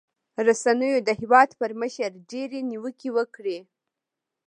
[0.47, 3.59] رسنيو پر هېوادمشر ډېرې نیوکې وکړې.